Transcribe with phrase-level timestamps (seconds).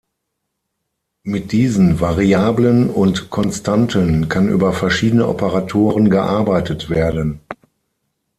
[1.21, 7.41] Mit diesen Variablen und Konstanten kann über verschiedene Operatoren gearbeitet werden.